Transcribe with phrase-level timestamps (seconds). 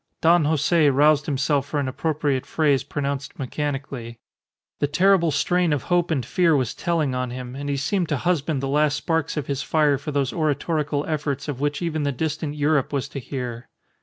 [0.19, 4.17] Don Jose roused himself for an appropriate phrase pronounced mechanically.
[4.79, 8.17] The terrible strain of hope and fear was telling on him, and he seemed to
[8.17, 12.11] husband the last sparks of his fire for those oratorical efforts of which even the
[12.11, 13.67] distant Europe was to hear.